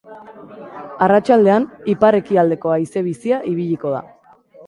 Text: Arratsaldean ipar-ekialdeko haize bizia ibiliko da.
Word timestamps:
Arratsaldean 1.07 1.67
ipar-ekialdeko 1.93 2.73
haize 2.77 3.05
bizia 3.11 3.39
ibiliko 3.55 3.93
da. 3.99 4.03